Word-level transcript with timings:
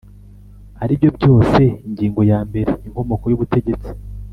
Ari 0.83 0.93
byo 0.99 1.09
byose; 1.17 1.61
ingingo 1.87 2.21
ya 2.31 2.39
mbere: 2.49 2.71
inkomoko 2.87 3.25
y’ubutegetsi 3.27 3.91